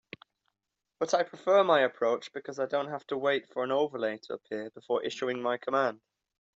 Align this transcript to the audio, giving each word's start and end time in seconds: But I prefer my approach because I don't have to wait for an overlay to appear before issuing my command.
But 0.97 1.13
I 1.13 1.21
prefer 1.21 1.63
my 1.63 1.81
approach 1.81 2.33
because 2.33 2.57
I 2.57 2.65
don't 2.65 2.89
have 2.89 3.05
to 3.05 3.17
wait 3.19 3.47
for 3.47 3.63
an 3.63 3.71
overlay 3.71 4.17
to 4.23 4.33
appear 4.33 4.71
before 4.71 5.03
issuing 5.03 5.39
my 5.39 5.57
command. 5.59 6.01